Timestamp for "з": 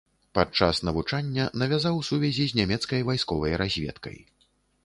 2.53-2.59